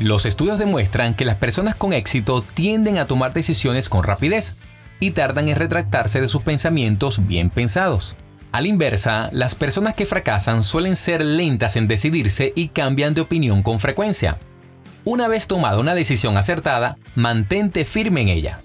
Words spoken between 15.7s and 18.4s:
una decisión acertada, mantente firme en